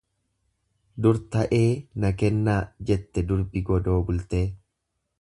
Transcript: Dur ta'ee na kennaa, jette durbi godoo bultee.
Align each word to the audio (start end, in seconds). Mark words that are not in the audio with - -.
Dur 1.05 1.19
ta'ee 1.35 1.61
na 2.05 2.13
kennaa, 2.23 2.57
jette 2.91 3.27
durbi 3.33 3.67
godoo 3.71 4.03
bultee. 4.11 4.45